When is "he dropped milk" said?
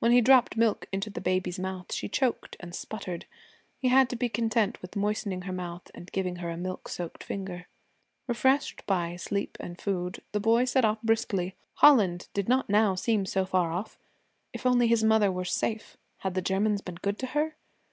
0.10-0.86